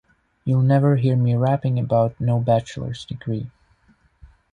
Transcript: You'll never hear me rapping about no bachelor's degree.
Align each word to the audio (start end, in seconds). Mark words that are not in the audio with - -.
You'll 0.45 0.63
never 0.63 0.95
hear 0.95 1.15
me 1.15 1.35
rapping 1.35 1.77
about 1.77 2.19
no 2.19 2.39
bachelor's 2.39 3.05
degree. 3.05 3.51